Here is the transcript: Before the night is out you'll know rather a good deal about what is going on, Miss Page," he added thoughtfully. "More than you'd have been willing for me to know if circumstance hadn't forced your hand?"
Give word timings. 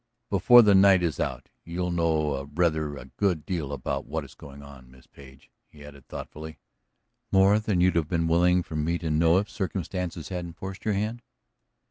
Before 0.31 0.63
the 0.63 0.73
night 0.73 1.03
is 1.03 1.19
out 1.19 1.47
you'll 1.63 1.91
know 1.91 2.49
rather 2.55 2.97
a 2.97 3.05
good 3.05 3.45
deal 3.45 3.71
about 3.71 4.07
what 4.07 4.25
is 4.25 4.33
going 4.33 4.63
on, 4.63 4.89
Miss 4.89 5.05
Page," 5.05 5.51
he 5.69 5.85
added 5.85 6.07
thoughtfully. 6.07 6.57
"More 7.31 7.59
than 7.59 7.81
you'd 7.81 7.97
have 7.97 8.09
been 8.09 8.25
willing 8.27 8.63
for 8.63 8.75
me 8.75 8.97
to 8.97 9.11
know 9.11 9.37
if 9.37 9.47
circumstance 9.47 10.29
hadn't 10.29 10.53
forced 10.53 10.85
your 10.85 10.95
hand?" 10.95 11.21